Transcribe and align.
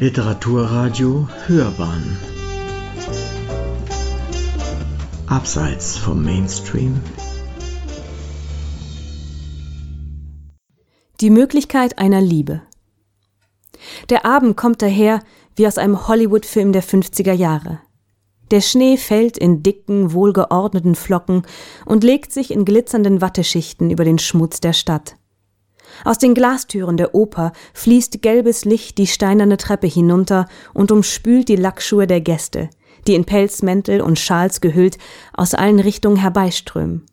Literaturradio 0.00 1.28
Hörbahn 1.46 2.18
Abseits 5.28 5.96
vom 5.96 6.24
Mainstream 6.24 7.00
Die 11.20 11.30
Möglichkeit 11.30 11.98
einer 11.98 12.20
Liebe 12.20 12.62
Der 14.10 14.26
Abend 14.26 14.56
kommt 14.56 14.82
daher 14.82 15.20
wie 15.54 15.68
aus 15.68 15.78
einem 15.78 16.08
Hollywood-Film 16.08 16.72
der 16.72 16.82
50er 16.82 17.32
Jahre. 17.32 17.78
Der 18.50 18.62
Schnee 18.62 18.96
fällt 18.96 19.38
in 19.38 19.62
dicken, 19.62 20.12
wohlgeordneten 20.12 20.96
Flocken 20.96 21.42
und 21.86 22.02
legt 22.02 22.32
sich 22.32 22.50
in 22.50 22.64
glitzernden 22.64 23.20
Watteschichten 23.20 23.90
über 23.90 24.04
den 24.04 24.18
Schmutz 24.18 24.58
der 24.58 24.72
Stadt. 24.72 25.14
Aus 26.04 26.18
den 26.18 26.34
Glastüren 26.34 26.96
der 26.96 27.14
Oper 27.14 27.52
fließt 27.72 28.22
gelbes 28.22 28.64
Licht 28.64 28.98
die 28.98 29.06
steinerne 29.06 29.56
Treppe 29.56 29.86
hinunter 29.86 30.46
und 30.72 30.90
umspült 30.90 31.48
die 31.48 31.56
Lackschuhe 31.56 32.06
der 32.06 32.20
Gäste, 32.20 32.70
die 33.06 33.14
in 33.14 33.24
Pelzmäntel 33.24 34.00
und 34.00 34.18
Schals 34.18 34.60
gehüllt 34.60 34.98
aus 35.32 35.54
allen 35.54 35.80
Richtungen 35.80 36.16
herbeiströmen. 36.16 37.06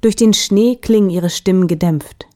Durch 0.00 0.16
den 0.16 0.34
Schnee 0.34 0.76
klingen 0.76 1.10
ihre 1.10 1.30
Stimmen 1.30 1.66
gedämpft. 1.66 2.26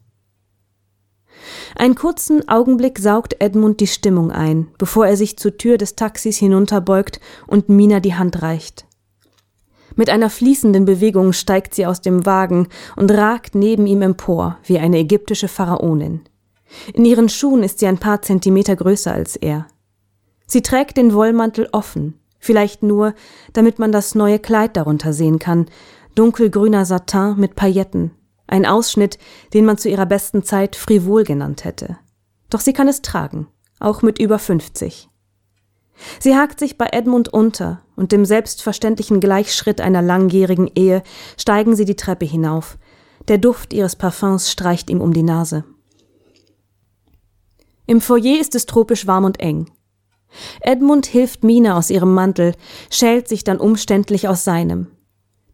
Einen 1.77 1.95
kurzen 1.95 2.49
Augenblick 2.49 2.99
saugt 2.99 3.37
Edmund 3.41 3.81
die 3.81 3.87
Stimmung 3.87 4.33
ein, 4.33 4.69
bevor 4.79 5.07
er 5.07 5.17
sich 5.17 5.39
zur 5.39 5.57
Tür 5.57 5.79
des 5.79 5.95
Taxis 5.95 6.39
hinunterbeugt 6.39 7.21
und 7.47 7.69
Mina 7.69 8.01
die 8.01 8.15
Hand 8.15 8.43
reicht. 8.43 8.88
Mit 9.99 10.11
einer 10.11 10.31
fließenden 10.31 10.85
Bewegung 10.85 11.33
steigt 11.33 11.75
sie 11.75 11.85
aus 11.85 12.01
dem 12.01 12.25
Wagen 12.25 12.69
und 12.95 13.11
ragt 13.11 13.57
neben 13.57 13.85
ihm 13.89 14.01
empor, 14.01 14.57
wie 14.63 14.79
eine 14.79 14.99
ägyptische 14.99 15.49
Pharaonin. 15.49 16.21
In 16.95 17.05
ihren 17.05 17.29
Schuhen 17.29 17.65
ist 17.65 17.81
sie 17.81 17.89
ein 17.89 17.99
paar 17.99 18.23
Zentimeter 18.23 18.77
größer 18.77 19.13
als 19.13 19.35
er. 19.35 19.67
Sie 20.47 20.63
trägt 20.63 20.99
den 20.99 21.15
Wollmantel 21.15 21.69
offen, 21.73 22.15
vielleicht 22.39 22.85
nur, 22.85 23.13
damit 23.55 23.81
man 23.81 23.91
das 23.91 24.15
neue 24.15 24.39
Kleid 24.39 24.77
darunter 24.77 25.13
sehen 25.13 25.41
kann, 25.41 25.67
dunkelgrüner 26.15 26.85
Satin 26.85 27.35
mit 27.37 27.57
Pailletten, 27.57 28.13
ein 28.47 28.67
Ausschnitt, 28.67 29.19
den 29.53 29.65
man 29.65 29.79
zu 29.79 29.89
ihrer 29.89 30.07
besten 30.07 30.45
Zeit 30.45 30.77
frivol 30.77 31.25
genannt 31.25 31.65
hätte. 31.65 31.99
Doch 32.51 32.61
sie 32.61 32.73
kann 32.73 32.87
es 32.87 33.03
tragen, 33.03 33.49
auch 33.81 34.03
mit 34.03 34.21
über 34.21 34.39
50. 34.39 35.09
Sie 36.21 36.37
hakt 36.37 36.61
sich 36.61 36.79
bei 36.79 36.87
Edmund 36.93 37.31
unter, 37.31 37.83
und 37.99 38.13
im 38.13 38.25
selbstverständlichen 38.25 39.19
Gleichschritt 39.19 39.81
einer 39.81 40.03
langjährigen 40.03 40.71
Ehe 40.75 41.03
steigen 41.37 41.75
sie 41.75 41.85
die 41.85 41.97
Treppe 41.97 42.25
hinauf. 42.25 42.79
Der 43.27 43.39
Duft 43.39 43.73
ihres 43.73 43.97
Parfums 43.97 44.51
streicht 44.53 44.89
ihm 44.89 45.01
um 45.01 45.13
die 45.13 45.25
Nase. 45.25 45.65
Im 47.87 48.01
Foyer 48.01 48.41
ist 48.41 48.55
es 48.55 48.67
tropisch 48.67 49.07
warm 49.07 49.25
und 49.25 49.41
eng. 49.41 49.71
Edmund 50.61 51.07
hilft 51.07 51.43
Mina 51.43 51.77
aus 51.77 51.91
ihrem 51.91 52.15
Mantel, 52.15 52.55
schält 52.91 53.29
sich 53.29 53.43
dann 53.43 53.59
umständlich 53.59 54.29
aus 54.29 54.45
seinem. 54.45 54.87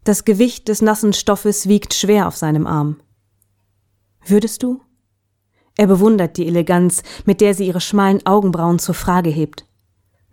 Das 0.03 0.23
Gewicht 0.23 0.67
des 0.67 0.83
nassen 0.83 1.13
Stoffes 1.13 1.67
wiegt 1.67 1.95
schwer 1.95 2.27
auf 2.27 2.37
seinem 2.37 2.67
Arm. 2.67 2.97
Würdest 4.23 4.61
du? 4.61 4.81
Er 5.77 5.87
bewundert 5.87 6.37
die 6.37 6.45
Eleganz, 6.45 7.01
mit 7.25 7.41
der 7.41 7.55
sie 7.55 7.65
ihre 7.67 7.81
schmalen 7.81 8.23
Augenbrauen 8.25 8.77
zur 8.77 8.95
Frage 8.95 9.31
hebt. 9.31 9.65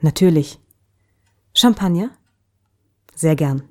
Natürlich. 0.01 0.62
Champagner? 1.55 2.11
Sehr 3.15 3.37
gern. 3.37 3.63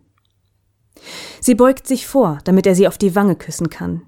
Sie 1.39 1.55
beugt 1.55 1.87
sich 1.87 2.07
vor, 2.07 2.39
damit 2.43 2.67
er 2.67 2.75
sie 2.75 2.87
auf 2.87 2.97
die 2.97 3.15
Wange 3.15 3.35
küssen 3.35 3.69
kann. 3.69 4.03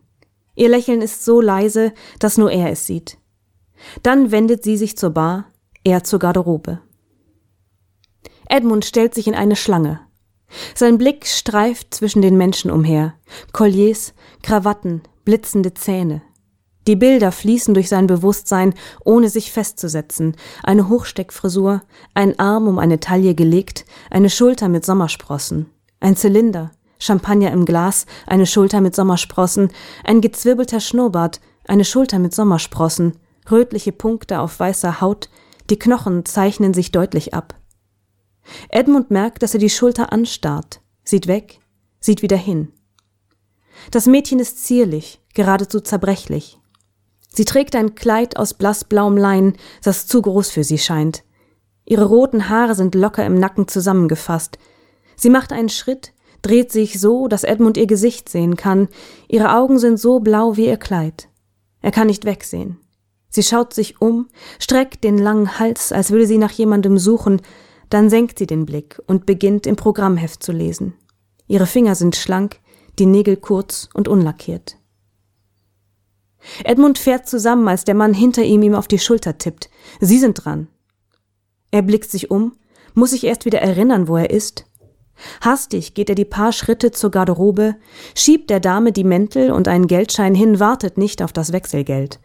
Ihr 0.55 0.69
Lächeln 0.69 1.02
ist 1.02 1.25
so 1.25 1.41
leise, 1.41 1.93
dass 2.19 2.38
nur 2.38 2.52
er 2.52 2.69
es 2.69 2.85
sieht. 2.85 3.17
Dann 4.03 4.31
wendet 4.31 4.63
sie 4.63 4.77
sich 4.77 4.97
zur 4.97 5.09
Bar, 5.09 5.52
er 5.83 6.03
zur 6.03 6.19
Garderobe. 6.19 6.80
Edmund 8.47 8.85
stellt 8.85 9.15
sich 9.15 9.27
in 9.27 9.36
eine 9.36 9.55
Schlange, 9.55 9.99
sein 10.75 10.98
Blick 10.98 11.25
streift 11.25 11.93
zwischen 11.93 12.21
den 12.21 12.37
Menschen 12.37 12.71
umher. 12.71 13.15
Colliers, 13.52 14.14
Krawatten, 14.42 15.02
blitzende 15.25 15.73
Zähne. 15.73 16.21
Die 16.88 16.95
Bilder 16.95 17.32
fließen 17.32 17.73
durch 17.73 17.88
sein 17.88 18.08
Bewusstsein, 18.08 18.73
ohne 19.05 19.30
sich 19.30 19.52
festzusetzen. 19.52 20.36
Eine 20.64 20.89
Hochsteckfrisur, 20.89 21.82
ein 22.14 22.38
Arm 22.39 22.67
um 22.67 22.77
eine 22.77 22.99
Taille 22.99 23.36
gelegt, 23.36 23.86
eine 24.10 24.30
Schulter 24.30 24.67
mit 24.67 24.86
Sommersprossen, 24.86 25.67
ein 26.02 26.17
Zylinder, 26.17 26.72
Champagner 26.99 27.52
im 27.52 27.66
Glas, 27.66 28.05
eine 28.27 28.45
Schulter 28.45 28.82
mit 28.82 28.95
Sommersprossen, 28.95 29.72
ein 30.04 30.22
gezwirbelter 30.22 30.80
Schnurrbart, 30.80 31.39
eine 31.67 31.86
Schulter 31.86 32.20
mit 32.20 32.33
Sommersprossen, 32.33 33.14
rötliche 33.49 33.92
Punkte 33.92 34.39
auf 34.39 34.60
weißer 34.60 34.99
Haut, 34.99 35.30
die 35.70 35.80
Knochen 35.80 36.26
zeichnen 36.26 36.73
sich 36.73 36.92
deutlich 36.92 37.33
ab. 37.33 37.55
Edmund 38.70 39.10
merkt, 39.11 39.42
dass 39.42 39.54
er 39.54 39.60
die 39.60 39.70
Schulter 39.70 40.11
anstarrt, 40.11 40.82
sieht 41.05 41.27
weg, 41.27 41.60
sieht 42.02 42.22
wieder 42.22 42.38
hin. 42.38 42.73
Das 43.92 44.05
Mädchen 44.05 44.39
ist 44.39 44.64
zierlich, 44.66 45.22
geradezu 45.33 45.80
zerbrechlich. 45.80 46.60
Sie 47.33 47.45
trägt 47.45 47.76
ein 47.76 47.95
Kleid 47.95 48.38
aus 48.38 48.54
blassblauem 48.54 49.17
Lein, 49.17 49.54
das 49.83 50.05
zu 50.05 50.21
groß 50.21 50.52
für 50.52 50.64
sie 50.64 50.77
scheint. 50.77 51.23
Ihre 51.83 52.05
roten 52.05 52.48
Haare 52.48 52.76
sind 52.76 52.95
locker 52.95 53.26
im 53.26 53.39
Nacken 53.39 53.67
zusammengefasst. 53.67 54.60
Sie 55.16 55.32
macht 55.32 55.52
einen 55.52 55.70
Schritt, 55.70 56.14
dreht 56.43 56.72
sich 56.72 56.99
so, 56.99 57.27
dass 57.27 57.43
Edmund 57.43 57.77
ihr 57.77 57.88
Gesicht 57.88 58.30
sehen 58.30 58.55
kann. 58.55 58.88
Ihre 59.27 59.55
Augen 59.55 59.80
sind 59.80 59.99
so 59.99 60.20
blau 60.20 60.58
wie 60.58 60.67
ihr 60.67 60.77
Kleid. 60.77 61.27
Er 61.82 61.92
kann 61.92 62.08
nicht 62.08 62.23
wegsehen. 62.23 62.77
Sie 63.30 63.43
schaut 63.43 63.73
sich 63.73 63.99
um, 63.99 64.30
streckt 64.60 65.04
den 65.04 65.17
langen 65.17 65.58
Hals, 65.58 65.92
als 65.92 66.11
würde 66.11 66.27
sie 66.27 66.38
nach 66.38 66.52
jemandem 66.52 66.99
suchen, 66.99 67.42
dann 67.89 68.10
senkt 68.10 68.38
sie 68.38 68.45
den 68.45 68.66
Blick 68.66 69.02
und 69.08 69.26
beginnt 69.26 69.66
im 69.66 69.76
Programmheft 69.76 70.43
zu 70.43 70.52
lesen. 70.52 70.93
Ihre 71.48 71.66
Finger 71.66 71.95
sind 71.95 72.16
schlank, 72.16 72.60
die 72.99 73.08
Nägel 73.08 73.38
kurz 73.38 73.89
und 73.93 74.08
unlackiert. 74.08 74.77
Edmund 76.64 76.98
fährt 76.98 77.27
zusammen, 77.27 77.67
als 77.67 77.83
der 77.83 77.95
Mann 77.95 78.14
hinter 78.14 78.43
ihm 78.43 78.61
ihm 78.64 78.76
auf 78.76 78.87
die 78.87 78.99
Schulter 78.99 79.37
tippt. 79.37 79.70
Sie 79.99 80.20
sind 80.20 80.43
dran. 80.43 80.67
Er 81.71 81.81
blickt 81.81 82.09
sich 82.09 82.30
um, 82.30 82.54
muss 82.93 83.11
sich 83.11 83.23
erst 83.23 83.45
wieder 83.45 83.61
erinnern, 83.61 84.08
wo 84.08 84.17
er 84.17 84.30
ist. 84.30 84.65
Hastig 85.42 85.93
geht 85.93 86.09
er 86.09 86.15
die 86.15 86.26
paar 86.26 86.52
Schritte 86.52 86.92
zur 86.92 87.11
Garderobe, 87.11 87.76
schiebt 88.15 88.49
der 88.49 88.59
Dame 88.59 88.92
die 88.92 89.04
Mäntel 89.04 89.52
und 89.52 89.67
einen 89.67 89.87
Geldschein 89.87 90.36
hin, 90.36 90.59
wartet 90.59 90.98
nicht 90.98 91.21
auf 91.21 91.33
das 91.33 91.52
Wechselgeld. 91.52 92.20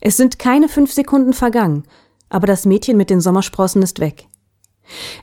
Es 0.00 0.16
sind 0.16 0.38
keine 0.38 0.68
fünf 0.68 0.92
Sekunden 0.92 1.32
vergangen, 1.32 1.84
aber 2.28 2.46
das 2.46 2.66
Mädchen 2.66 2.96
mit 2.96 3.10
den 3.10 3.20
Sommersprossen 3.20 3.82
ist 3.82 4.00
weg. 4.00 4.26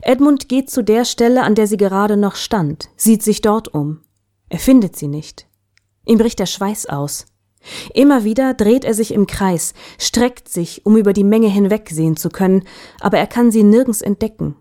Edmund 0.02 0.48
geht 0.48 0.70
zu 0.70 0.82
der 0.82 1.04
Stelle, 1.04 1.42
an 1.42 1.54
der 1.54 1.66
sie 1.66 1.76
gerade 1.76 2.16
noch 2.16 2.36
stand, 2.36 2.88
sieht 2.96 3.22
sich 3.22 3.42
dort 3.42 3.68
um. 3.74 4.00
Er 4.48 4.58
findet 4.58 4.96
sie 4.96 5.08
nicht. 5.08 5.46
Ihm 6.06 6.18
bricht 6.18 6.38
der 6.38 6.46
Schweiß 6.46 6.86
aus. 6.86 7.26
Immer 7.94 8.24
wieder 8.24 8.54
dreht 8.54 8.84
er 8.84 8.94
sich 8.94 9.12
im 9.12 9.26
Kreis, 9.26 9.74
streckt 9.98 10.48
sich, 10.48 10.86
um 10.86 10.96
über 10.96 11.12
die 11.12 11.24
Menge 11.24 11.48
hinwegsehen 11.48 12.16
zu 12.16 12.28
können, 12.28 12.64
aber 13.00 13.18
er 13.18 13.26
kann 13.26 13.50
sie 13.50 13.62
nirgends 13.62 14.02
entdecken. 14.02 14.56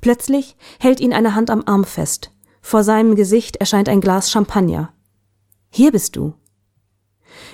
Plötzlich 0.00 0.56
hält 0.80 1.00
ihn 1.00 1.12
eine 1.12 1.34
Hand 1.34 1.50
am 1.50 1.62
Arm 1.66 1.84
fest. 1.84 2.30
Vor 2.60 2.84
seinem 2.84 3.16
Gesicht 3.16 3.56
erscheint 3.56 3.88
ein 3.88 4.00
Glas 4.00 4.30
Champagner. 4.30 4.92
Hier 5.70 5.92
bist 5.92 6.16
du. 6.16 6.34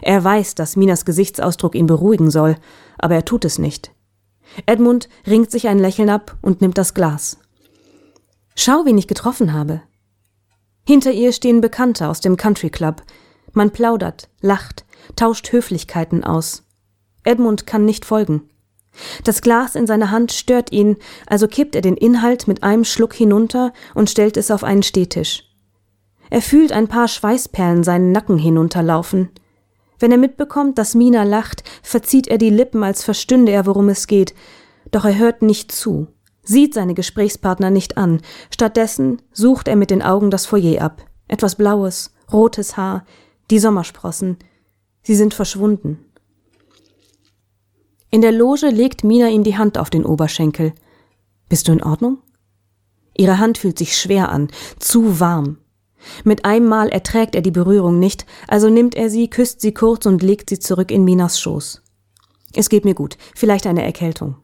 Er 0.02 0.22
weiß, 0.22 0.54
dass 0.54 0.76
Minas 0.76 1.04
Gesichtsausdruck 1.04 1.74
ihn 1.74 1.86
beruhigen 1.86 2.30
soll, 2.30 2.56
aber 2.98 3.14
er 3.14 3.24
tut 3.24 3.44
es 3.44 3.58
nicht. 3.58 3.92
Edmund 4.66 5.08
ringt 5.26 5.50
sich 5.50 5.68
ein 5.68 5.78
Lächeln 5.78 6.10
ab 6.10 6.36
und 6.42 6.60
nimmt 6.60 6.78
das 6.78 6.94
Glas. 6.94 7.38
Schau, 8.54 8.84
wen 8.84 8.98
ich 8.98 9.06
getroffen 9.06 9.52
habe. 9.52 9.82
Hinter 10.86 11.12
ihr 11.12 11.32
stehen 11.32 11.60
Bekannte 11.60 12.08
aus 12.08 12.20
dem 12.20 12.36
Country 12.36 12.70
Club. 12.70 13.02
Man 13.58 13.72
plaudert, 13.72 14.28
lacht, 14.40 14.84
tauscht 15.16 15.50
Höflichkeiten 15.50 16.22
aus. 16.22 16.62
Edmund 17.24 17.66
kann 17.66 17.84
nicht 17.84 18.04
folgen. 18.04 18.48
Das 19.24 19.42
Glas 19.42 19.74
in 19.74 19.88
seiner 19.88 20.12
Hand 20.12 20.30
stört 20.30 20.70
ihn, 20.70 20.96
also 21.26 21.48
kippt 21.48 21.74
er 21.74 21.80
den 21.80 21.96
Inhalt 21.96 22.46
mit 22.46 22.62
einem 22.62 22.84
Schluck 22.84 23.14
hinunter 23.14 23.72
und 23.96 24.10
stellt 24.10 24.36
es 24.36 24.52
auf 24.52 24.62
einen 24.62 24.84
Stehtisch. 24.84 25.42
Er 26.30 26.40
fühlt 26.40 26.70
ein 26.70 26.86
paar 26.86 27.08
Schweißperlen 27.08 27.82
seinen 27.82 28.12
Nacken 28.12 28.38
hinunterlaufen. 28.38 29.30
Wenn 29.98 30.12
er 30.12 30.18
mitbekommt, 30.18 30.78
dass 30.78 30.94
Mina 30.94 31.24
lacht, 31.24 31.64
verzieht 31.82 32.28
er 32.28 32.38
die 32.38 32.50
Lippen, 32.50 32.84
als 32.84 33.02
verstünde 33.02 33.50
er, 33.50 33.66
worum 33.66 33.88
es 33.88 34.06
geht. 34.06 34.36
Doch 34.92 35.04
er 35.04 35.18
hört 35.18 35.42
nicht 35.42 35.72
zu, 35.72 36.06
sieht 36.44 36.74
seine 36.74 36.94
Gesprächspartner 36.94 37.70
nicht 37.70 37.98
an. 37.98 38.20
Stattdessen 38.54 39.20
sucht 39.32 39.66
er 39.66 39.74
mit 39.74 39.90
den 39.90 40.00
Augen 40.00 40.30
das 40.30 40.46
Foyer 40.46 40.80
ab. 40.80 41.04
Etwas 41.26 41.56
Blaues, 41.56 42.12
rotes 42.32 42.76
Haar, 42.76 43.04
die 43.50 43.58
Sommersprossen. 43.58 44.38
Sie 45.02 45.14
sind 45.14 45.34
verschwunden. 45.34 46.04
In 48.10 48.22
der 48.22 48.32
Loge 48.32 48.68
legt 48.68 49.04
Mina 49.04 49.28
ihm 49.28 49.44
die 49.44 49.58
Hand 49.58 49.78
auf 49.78 49.90
den 49.90 50.04
Oberschenkel. 50.04 50.72
Bist 51.48 51.68
du 51.68 51.72
in 51.72 51.82
Ordnung? 51.82 52.18
Ihre 53.16 53.38
Hand 53.38 53.58
fühlt 53.58 53.78
sich 53.78 53.96
schwer 53.96 54.30
an, 54.30 54.48
zu 54.78 55.20
warm. 55.20 55.58
Mit 56.24 56.44
einem 56.44 56.66
Mal 56.66 56.88
erträgt 56.88 57.34
er 57.34 57.42
die 57.42 57.50
Berührung 57.50 57.98
nicht, 57.98 58.24
also 58.46 58.70
nimmt 58.70 58.94
er 58.94 59.10
sie, 59.10 59.28
küsst 59.28 59.60
sie 59.60 59.74
kurz 59.74 60.06
und 60.06 60.22
legt 60.22 60.48
sie 60.50 60.58
zurück 60.58 60.90
in 60.90 61.04
Minas 61.04 61.40
Schoß. 61.40 61.82
Es 62.54 62.68
geht 62.68 62.84
mir 62.84 62.94
gut, 62.94 63.18
vielleicht 63.34 63.66
eine 63.66 63.82
Erkältung. 63.82 64.36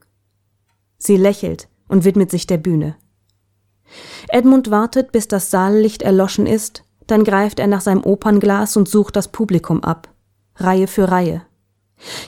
Sie 0.97 1.17
lächelt 1.17 1.69
und 1.87 2.03
widmet 2.03 2.31
sich 2.31 2.45
der 2.47 2.57
Bühne. 2.57 2.97
Edmund 4.29 4.71
wartet, 4.71 5.11
bis 5.11 5.27
das 5.27 5.51
Saallicht 5.51 6.01
erloschen 6.01 6.45
ist, 6.45 6.83
dann 7.07 7.23
greift 7.23 7.59
er 7.59 7.67
nach 7.67 7.81
seinem 7.81 8.03
Opernglas 8.03 8.77
und 8.77 8.89
sucht 8.89 9.15
das 9.15 9.27
Publikum 9.27 9.83
ab, 9.83 10.09
Reihe 10.55 10.87
für 10.87 11.09
Reihe. 11.11 11.43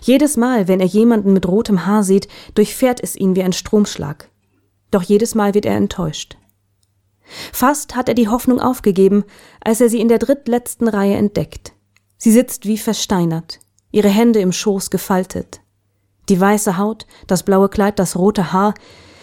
Jedes 0.01 0.37
Mal, 0.37 0.67
wenn 0.67 0.79
er 0.79 0.85
jemanden 0.85 1.33
mit 1.33 1.47
rotem 1.47 1.85
Haar 1.85 2.03
sieht, 2.03 2.27
durchfährt 2.55 3.01
es 3.01 3.15
ihn 3.15 3.35
wie 3.35 3.43
ein 3.43 3.53
Stromschlag. 3.53 4.29
Doch 4.91 5.03
jedes 5.03 5.35
Mal 5.35 5.53
wird 5.53 5.65
er 5.65 5.75
enttäuscht. 5.75 6.37
Fast 7.51 7.95
hat 7.95 8.07
er 8.07 8.15
die 8.15 8.29
Hoffnung 8.29 8.61
aufgegeben, 8.61 9.25
als 9.63 9.81
er 9.81 9.89
sie 9.89 9.99
in 9.99 10.07
der 10.07 10.19
drittletzten 10.19 10.87
Reihe 10.87 11.15
entdeckt. 11.15 11.73
Sie 12.17 12.31
sitzt 12.31 12.65
wie 12.65 12.77
versteinert, 12.77 13.59
ihre 13.91 14.09
Hände 14.09 14.39
im 14.39 14.53
Schoß 14.53 14.89
gefaltet. 14.89 15.61
Die 16.29 16.39
weiße 16.39 16.77
Haut, 16.77 17.05
das 17.27 17.43
blaue 17.43 17.69
Kleid, 17.69 17.99
das 17.99 18.15
rote 18.17 18.53
Haar, 18.53 18.73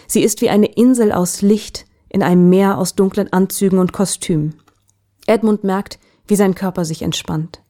sie 0.07 0.23
ist 0.23 0.41
wie 0.41 0.49
eine 0.49 0.67
Insel 0.67 1.11
aus 1.11 1.41
Licht 1.41 1.85
in 2.09 2.23
einem 2.23 2.49
Meer 2.49 2.77
aus 2.77 2.95
dunklen 2.95 3.33
Anzügen 3.33 3.79
und 3.79 3.91
Kostümen. 3.91 4.61
Edmund 5.27 5.63
merkt, 5.63 5.99
wie 6.27 6.35
sein 6.35 6.55
Körper 6.55 6.85
sich 6.85 7.01
entspannt. 7.01 7.61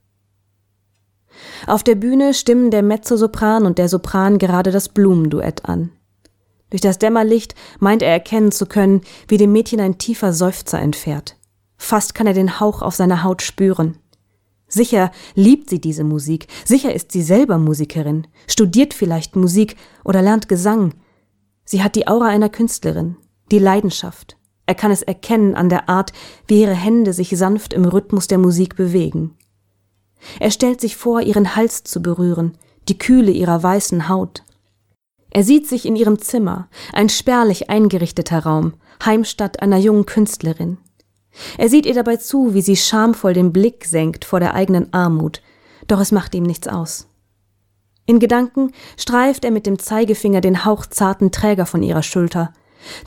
Auf 1.68 1.84
der 1.84 1.96
Bühne 1.96 2.34
stimmen 2.34 2.72
der 2.72 2.84
Mezzosopran 2.84 3.66
und 3.66 3.78
der 3.78 3.90
Sopran 3.90 4.38
gerade 4.38 4.72
das 4.72 4.90
Blumenduett 4.90 5.66
an. 5.66 5.92
Durch 6.70 6.82
das 6.82 6.98
Dämmerlicht 6.98 7.56
meint 7.80 8.02
er 8.02 8.10
erkennen 8.10 8.52
zu 8.52 8.66
können, 8.66 9.02
wie 9.28 9.38
dem 9.38 9.52
Mädchen 9.52 9.80
ein 9.80 9.98
tiefer 9.98 10.34
Seufzer 10.34 10.80
entfährt. 10.80 11.38
Fast 11.78 12.16
kann 12.16 12.28
er 12.28 12.34
den 12.34 12.60
Hauch 12.60 12.82
auf 12.82 12.96
seiner 12.96 13.24
Haut 13.24 13.42
spüren. 13.42 13.98
Sicher 14.68 15.12
liebt 15.36 15.70
sie 15.70 15.80
diese 15.80 16.04
Musik, 16.04 16.48
sicher 16.66 16.94
ist 16.94 17.12
sie 17.12 17.22
selber 17.22 17.60
Musikerin, 17.60 18.28
studiert 18.48 18.94
vielleicht 18.94 19.36
Musik 19.36 19.76
oder 20.04 20.22
lernt 20.22 20.50
Gesang. 20.50 20.96
Sie 21.64 21.84
hat 21.84 21.96
die 21.96 22.08
Aura 22.08 22.28
einer 22.28 22.50
Künstlerin, 22.50 23.18
die 23.52 23.60
Leidenschaft. 23.60 24.38
Er 24.66 24.76
kann 24.76 24.92
es 24.92 25.02
erkennen 25.02 25.56
an 25.56 25.70
der 25.70 25.90
Art, 25.90 26.12
wie 26.48 26.62
ihre 26.62 26.74
Hände 26.74 27.14
sich 27.14 27.30
sanft 27.38 27.74
im 27.74 27.86
Rhythmus 27.86 28.28
der 28.28 28.38
Musik 28.38 28.76
bewegen. 28.76 29.36
Er 30.40 30.52
stellt 30.52 30.82
sich 30.82 30.96
vor, 30.96 31.22
ihren 31.22 31.56
Hals 31.56 31.84
zu 31.84 32.02
berühren, 32.02 32.58
die 32.88 32.98
Kühle 32.98 33.32
ihrer 33.32 33.62
weißen 33.62 34.10
Haut. 34.10 34.44
Er 35.30 35.44
sieht 35.44 35.68
sich 35.68 35.86
in 35.86 35.96
ihrem 35.96 36.20
Zimmer, 36.20 36.68
ein 36.94 37.10
spärlich 37.10 37.70
eingerichteter 37.70 38.40
Raum, 38.40 38.74
Heimstatt 39.04 39.62
einer 39.62 39.78
jungen 39.78 40.06
Künstlerin. 40.06 40.78
Er 41.58 41.70
sieht 41.70 41.86
ihr 41.86 41.94
dabei 41.94 42.16
zu, 42.16 42.54
wie 42.54 42.62
sie 42.62 42.78
schamvoll 42.78 43.34
den 43.34 43.52
Blick 43.52 43.86
senkt 43.86 44.24
vor 44.24 44.40
der 44.40 44.54
eigenen 44.54 44.94
Armut, 44.94 45.42
doch 45.88 46.00
es 46.00 46.12
macht 46.12 46.34
ihm 46.34 46.44
nichts 46.44 46.68
aus. 46.68 47.08
In 48.06 48.20
Gedanken 48.20 48.72
streift 48.98 49.44
er 49.44 49.52
mit 49.52 49.66
dem 49.66 49.80
Zeigefinger 49.80 50.40
den 50.40 50.64
hauchzarten 50.64 51.32
Träger 51.32 51.66
von 51.66 51.84
ihrer 51.84 52.04
Schulter, 52.04 52.54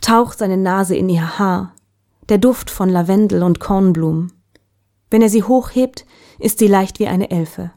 taucht 0.01 0.39
seine 0.39 0.57
Nase 0.57 0.97
in 0.97 1.09
ihr 1.09 1.39
Haar, 1.39 1.75
der 2.29 2.39
Duft 2.39 2.71
von 2.71 2.89
Lavendel 2.89 3.43
und 3.43 3.61
Kornblumen. 3.61 4.33
Wenn 5.11 5.23
er 5.23 5.31
sie 5.31 5.43
hochhebt, 5.43 6.05
ist 6.39 6.59
sie 6.59 6.67
leicht 6.67 6.99
wie 6.99 7.07
eine 7.07 7.31
Elfe. 7.31 7.71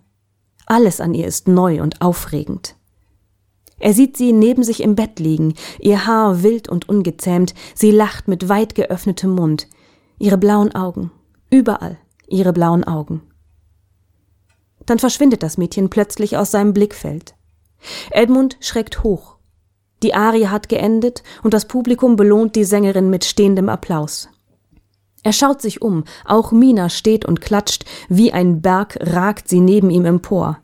Alles 0.65 1.01
an 1.01 1.13
ihr 1.13 1.27
ist 1.27 1.48
neu 1.48 1.81
und 1.81 2.01
aufregend. 2.01 2.75
Er 3.80 3.94
sieht 3.94 4.15
sie 4.15 4.31
neben 4.31 4.63
sich 4.63 4.81
im 4.83 4.95
Bett 4.95 5.19
liegen, 5.19 5.56
ihr 5.80 6.06
Haar 6.06 6.44
wild 6.44 6.69
und 6.69 6.88
ungezähmt, 6.88 7.56
sie 7.74 7.92
lacht 7.92 8.27
mit 8.27 8.48
weit 8.48 8.75
geöffnetem 8.75 9.31
Mund, 9.31 9.68
ihre 10.19 10.38
blauen 10.38 10.75
Augen, 10.75 11.12
überall 11.50 11.98
ihre 12.31 12.53
blauen 12.53 12.83
Augen. 12.83 13.21
Dann 14.86 15.00
verschwindet 15.00 15.44
das 15.44 15.57
Mädchen 15.57 15.89
plötzlich 15.89 16.38
aus 16.38 16.51
seinem 16.51 16.74
Blickfeld. 16.74 17.36
Edmund 18.12 18.57
schreckt 18.59 19.03
hoch. 19.03 19.38
Die 20.03 20.13
Arie 20.13 20.48
hat 20.48 20.69
geendet 20.69 21.24
und 21.44 21.53
das 21.53 21.65
Publikum 21.65 22.15
belohnt 22.15 22.56
die 22.56 22.63
Sängerin 22.63 23.09
mit 23.09 23.24
stehendem 23.25 23.69
Applaus. 23.69 24.30
Er 25.24 25.33
schaut 25.33 25.62
sich 25.62 25.81
um, 25.81 26.03
auch 26.25 26.51
Mina 26.51 26.89
steht 26.89 27.25
und 27.25 27.42
klatscht, 27.42 27.86
wie 28.09 28.33
ein 28.33 28.62
Berg 28.62 28.98
ragt 29.01 29.48
sie 29.48 29.59
neben 29.59 29.92
ihm 29.92 30.06
empor. 30.06 30.59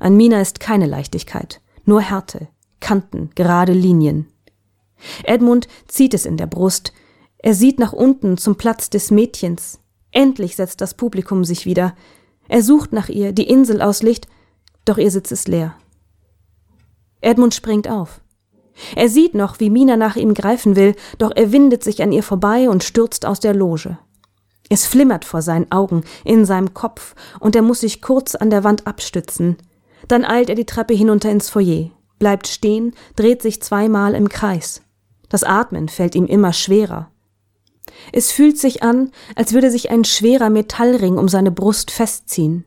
An 0.00 0.16
Mina 0.16 0.40
ist 0.40 0.58
keine 0.58 0.86
Leichtigkeit, 0.86 1.60
nur 1.84 2.00
Härte, 2.00 2.48
Kanten, 2.80 3.30
gerade 3.36 3.72
Linien. 3.72 4.26
Edmund 5.22 5.68
zieht 5.86 6.14
es 6.14 6.26
in 6.26 6.36
der 6.36 6.46
Brust, 6.46 6.92
er 7.38 7.54
sieht 7.54 7.78
nach 7.78 7.92
unten 7.92 8.36
zum 8.38 8.56
Platz 8.56 8.88
des 8.88 9.10
Mädchens. 9.10 9.80
Endlich 10.12 10.56
setzt 10.56 10.80
das 10.80 10.94
Publikum 10.94 11.44
sich 11.44 11.66
wieder. 11.66 11.94
Er 12.48 12.62
sucht 12.62 12.92
nach 12.92 13.08
ihr, 13.08 13.32
die 13.32 13.48
Insel 13.48 13.82
aus 13.82 14.02
Licht, 14.02 14.28
doch 14.84 14.98
ihr 14.98 15.10
Sitz 15.10 15.32
ist 15.32 15.48
leer. 15.48 15.74
Edmund 17.20 17.54
springt 17.54 17.88
auf. 17.88 18.21
Er 18.96 19.08
sieht 19.08 19.34
noch, 19.34 19.60
wie 19.60 19.70
Mina 19.70 19.96
nach 19.96 20.16
ihm 20.16 20.34
greifen 20.34 20.76
will, 20.76 20.94
doch 21.18 21.32
er 21.34 21.52
windet 21.52 21.84
sich 21.84 22.02
an 22.02 22.12
ihr 22.12 22.22
vorbei 22.22 22.68
und 22.68 22.84
stürzt 22.84 23.26
aus 23.26 23.40
der 23.40 23.54
Loge. 23.54 23.98
Es 24.68 24.86
flimmert 24.86 25.24
vor 25.24 25.42
seinen 25.42 25.70
Augen, 25.70 26.04
in 26.24 26.44
seinem 26.44 26.72
Kopf, 26.72 27.14
und 27.40 27.54
er 27.56 27.62
muss 27.62 27.80
sich 27.80 28.00
kurz 28.00 28.34
an 28.34 28.50
der 28.50 28.64
Wand 28.64 28.86
abstützen. 28.86 29.56
Dann 30.08 30.24
eilt 30.24 30.48
er 30.48 30.54
die 30.54 30.64
Treppe 30.64 30.94
hinunter 30.94 31.30
ins 31.30 31.50
Foyer, 31.50 31.90
bleibt 32.18 32.46
stehen, 32.46 32.94
dreht 33.16 33.42
sich 33.42 33.62
zweimal 33.62 34.14
im 34.14 34.28
Kreis. 34.28 34.82
Das 35.28 35.44
Atmen 35.44 35.88
fällt 35.88 36.14
ihm 36.14 36.26
immer 36.26 36.52
schwerer. 36.52 37.10
Es 38.12 38.32
fühlt 38.32 38.58
sich 38.58 38.82
an, 38.82 39.10
als 39.34 39.52
würde 39.52 39.70
sich 39.70 39.90
ein 39.90 40.04
schwerer 40.04 40.50
Metallring 40.50 41.18
um 41.18 41.28
seine 41.28 41.50
Brust 41.50 41.90
festziehen. 41.90 42.64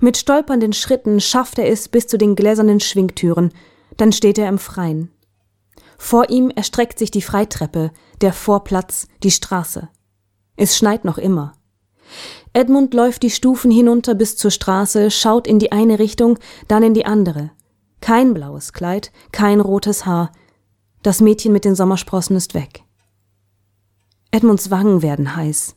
Mit 0.00 0.16
stolpernden 0.16 0.72
Schritten 0.72 1.20
schafft 1.20 1.58
er 1.58 1.68
es 1.68 1.88
bis 1.88 2.06
zu 2.06 2.18
den 2.18 2.36
gläsernen 2.36 2.80
Schwingtüren, 2.80 3.52
dann 3.96 4.12
steht 4.12 4.38
er 4.38 4.48
im 4.48 4.58
Freien. 4.58 5.10
Vor 6.04 6.30
ihm 6.30 6.50
erstreckt 6.50 6.98
sich 6.98 7.12
die 7.12 7.22
Freitreppe, 7.22 7.92
der 8.22 8.32
Vorplatz, 8.32 9.06
die 9.22 9.30
Straße. 9.30 9.88
Es 10.56 10.76
schneit 10.76 11.04
noch 11.04 11.16
immer. 11.16 11.52
Edmund 12.52 12.92
läuft 12.92 13.22
die 13.22 13.30
Stufen 13.30 13.70
hinunter 13.70 14.16
bis 14.16 14.36
zur 14.36 14.50
Straße, 14.50 15.12
schaut 15.12 15.46
in 15.46 15.60
die 15.60 15.70
eine 15.70 16.00
Richtung, 16.00 16.40
dann 16.66 16.82
in 16.82 16.92
die 16.92 17.06
andere. 17.06 17.52
Kein 18.00 18.34
blaues 18.34 18.72
Kleid, 18.72 19.12
kein 19.30 19.60
rotes 19.60 20.04
Haar. 20.04 20.32
Das 21.04 21.20
Mädchen 21.20 21.52
mit 21.52 21.64
den 21.64 21.76
Sommersprossen 21.76 22.34
ist 22.36 22.52
weg. 22.52 22.82
Edmunds 24.32 24.72
Wangen 24.72 25.02
werden 25.02 25.36
heiß. 25.36 25.76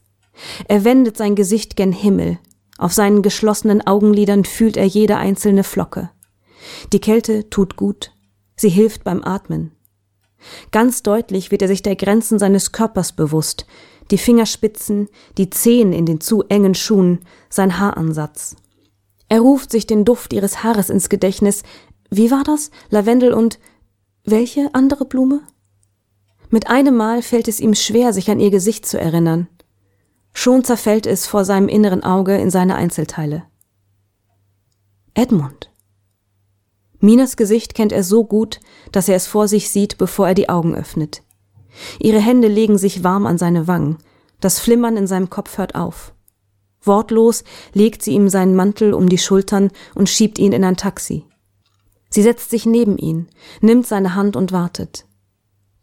Er 0.68 0.84
wendet 0.84 1.18
sein 1.18 1.36
Gesicht 1.36 1.76
gen 1.76 1.92
Himmel. 1.92 2.40
Auf 2.80 2.94
seinen 2.94 3.22
geschlossenen 3.22 3.86
Augenlidern 3.86 4.44
fühlt 4.44 4.76
er 4.76 4.86
jede 4.86 5.18
einzelne 5.18 5.64
Flocke. 5.64 6.10
Die 6.94 7.00
Kälte 7.00 7.48
tut 7.52 7.76
gut, 7.76 8.12
sie 8.56 8.70
hilft 8.70 9.04
beim 9.04 9.24
Atmen. 9.24 9.75
Ganz 10.72 11.04
deutlich 11.04 11.52
wird 11.52 11.62
er 11.62 11.68
sich 11.68 11.82
der 11.82 11.96
Grenzen 11.96 12.40
seines 12.40 12.72
Körpers 12.72 13.14
bewusst, 13.14 13.66
die 14.12 14.18
Fingerspitzen, 14.18 15.10
die 15.38 15.50
Zehen 15.50 15.94
in 15.94 16.06
den 16.06 16.22
zu 16.22 16.44
engen 16.44 16.76
Schuhen, 16.76 17.20
sein 17.50 17.80
Haaransatz. 17.80 18.56
Er 19.28 19.42
ruft 19.42 19.72
sich 19.72 19.88
den 19.88 20.06
Duft 20.06 20.34
ihres 20.34 20.64
Haares 20.64 20.90
ins 20.90 21.10
Gedächtnis. 21.10 21.64
Wie 22.10 22.30
war 22.30 22.44
das? 22.44 22.70
Lavendel 22.90 23.34
und 23.34 23.60
welche 24.24 24.74
andere 24.74 25.06
Blume? 25.06 25.42
Mit 26.50 26.68
einem 26.68 26.96
Mal 26.96 27.22
fällt 27.22 27.48
es 27.48 27.60
ihm 27.60 27.74
schwer, 27.74 28.14
sich 28.14 28.30
an 28.30 28.40
ihr 28.40 28.52
Gesicht 28.52 28.86
zu 28.86 29.00
erinnern. 29.00 29.48
Schon 30.34 30.64
zerfällt 30.64 31.08
es 31.08 31.26
vor 31.26 31.46
seinem 31.46 31.68
inneren 31.68 32.04
Auge 32.04 32.38
in 32.38 32.50
seine 32.50 32.76
Einzelteile. 32.76 33.44
Edmund. 35.14 35.72
Minas 37.06 37.38
Gesicht 37.38 37.76
kennt 37.76 37.92
er 37.92 38.04
so 38.04 38.26
gut, 38.26 38.60
dass 38.92 39.08
er 39.08 39.16
es 39.16 39.28
vor 39.28 39.48
sich 39.48 39.70
sieht, 39.70 40.00
bevor 40.00 40.30
er 40.30 40.34
die 40.34 40.50
Augen 40.50 40.74
öffnet. 40.74 41.22
Ihre 42.00 42.20
Hände 42.20 42.48
legen 42.48 42.80
sich 42.80 43.04
warm 43.04 43.28
an 43.28 43.38
seine 43.38 43.68
Wangen, 43.68 44.00
das 44.42 44.60
Flimmern 44.60 44.98
in 44.98 45.06
seinem 45.06 45.30
Kopf 45.30 45.60
hört 45.60 45.76
auf. 45.76 46.16
Wortlos 46.82 47.44
legt 47.74 48.02
sie 48.02 48.14
ihm 48.14 48.28
seinen 48.28 48.56
Mantel 48.56 48.96
um 48.96 49.08
die 49.08 49.20
Schultern 49.20 49.70
und 49.94 50.10
schiebt 50.10 50.40
ihn 50.40 50.52
in 50.52 50.64
ein 50.64 50.78
Taxi. 50.78 51.26
Sie 52.10 52.24
setzt 52.24 52.50
sich 52.50 52.66
neben 52.66 52.98
ihn, 52.98 53.28
nimmt 53.62 53.86
seine 53.86 54.16
Hand 54.16 54.36
und 54.36 54.52
wartet. 54.52 55.06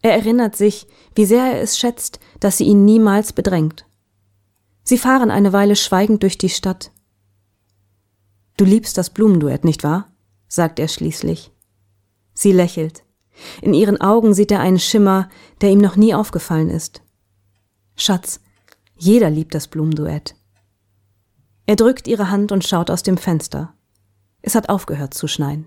Er 0.01 0.11
erinnert 0.11 0.57
sich, 0.57 0.87
wie 1.15 1.25
sehr 1.25 1.45
er 1.45 1.61
es 1.61 1.77
schätzt, 1.77 2.19
dass 2.41 2.57
sie 2.57 2.65
ihn 2.65 2.83
niemals 2.83 3.31
bedrängt. 3.31 3.85
Sie 4.83 4.97
fahren 4.97 5.31
eine 5.31 5.53
Weile 5.53 5.77
schweigend 5.77 6.21
durch 6.23 6.37
die 6.37 6.49
Stadt. 6.49 6.91
Du 8.57 8.65
liebst 8.65 8.97
das 8.97 9.09
Blumenduett, 9.09 9.63
nicht 9.63 9.85
wahr? 9.85 10.12
Sagt 10.53 10.77
er 10.77 10.87
schließlich. 10.87 11.51
Sie 12.35 12.51
lächelt. 12.51 13.03
In 13.63 13.73
ihren 13.73 13.99
Augen 13.99 14.35
sieht 14.35 14.51
er 14.51 14.59
einen 14.59 14.77
Schimmer, 14.77 15.27
der 15.61 15.71
ihm 15.71 15.79
noch 15.79 15.95
nie 15.95 16.13
aufgefallen 16.13 16.69
ist. 16.69 17.01
Schatz, 17.95 18.39
jeder 18.95 19.31
liebt 19.31 19.55
das 19.55 19.67
Blumenduett. 19.67 20.35
Er 21.65 21.75
drückt 21.75 22.07
ihre 22.07 22.29
Hand 22.29 22.51
und 22.51 22.63
schaut 22.63 22.91
aus 22.91 23.01
dem 23.01 23.17
Fenster. 23.17 23.73
Es 24.43 24.53
hat 24.53 24.69
aufgehört 24.69 25.15
zu 25.15 25.27
schneien. 25.27 25.65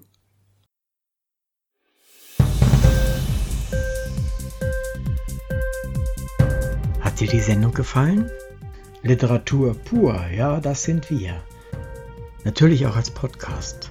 Hat 7.00 7.18
dir 7.18 7.26
die 7.26 7.40
Sendung 7.40 7.74
gefallen? 7.74 8.30
Literatur 9.02 9.74
pur, 9.74 10.24
ja, 10.28 10.60
das 10.60 10.84
sind 10.84 11.10
wir. 11.10 11.42
Natürlich 12.44 12.86
auch 12.86 12.94
als 12.94 13.10
Podcast. 13.10 13.90